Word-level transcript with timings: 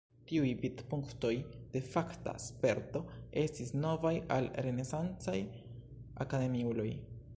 Tiuj 0.29 0.51
vidpunktoj 0.61 1.33
de 1.75 1.81
fakta 1.89 2.33
sperto 2.45 3.03
estis 3.43 3.75
novaj 3.83 4.15
al 4.37 4.49
renesancaj 4.69 5.39
akademiuloj. 6.27 6.89